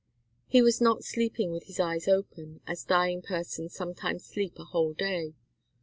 [0.47, 4.93] He was not sleeping with his eyes open, as dying persons sometimes sleep a whole
[4.95, 5.35] day.